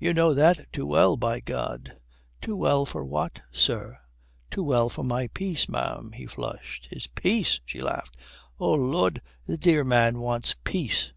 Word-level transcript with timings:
"You 0.00 0.12
know 0.12 0.34
that 0.34 0.66
too 0.72 0.84
well, 0.84 1.16
by 1.16 1.38
God." 1.38 1.96
"Too 2.40 2.56
well 2.56 2.84
for 2.84 3.04
what, 3.04 3.42
sir?" 3.52 3.98
"Too 4.50 4.64
well 4.64 4.88
for 4.88 5.04
my 5.04 5.28
peace, 5.28 5.68
ma'am." 5.68 6.10
He 6.10 6.26
flushed. 6.26 6.86
"His 6.90 7.06
peace!" 7.06 7.60
She 7.64 7.80
laughed. 7.80 8.16
"Oh 8.58 8.72
Lud, 8.72 9.22
the 9.46 9.56
dear 9.56 9.84
man 9.84 10.18
wants 10.18 10.56
peace!" 10.64 11.12